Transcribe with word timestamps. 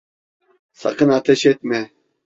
Sakın 0.73 1.09
ateş 1.09 1.45
etme! 1.45 1.91